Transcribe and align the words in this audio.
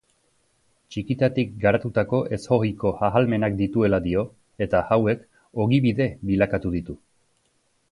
Txikitatik 0.93 1.51
garatutako 1.65 2.21
ezohiko 2.37 2.93
ahalmenak 3.09 3.59
dituela 3.61 4.01
dio, 4.07 4.25
eta 4.67 4.83
hauek 4.95 5.23
ogibide 5.67 6.09
bilakatu 6.33 6.75
ditu. 6.81 7.01